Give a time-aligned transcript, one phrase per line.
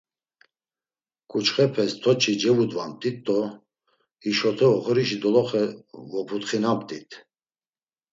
[1.29, 3.39] K̆uçxepes toç̌i kocevudumt̆it do
[4.23, 5.63] hişote oxorişi doloxe
[6.11, 7.09] voputxinamt̆it.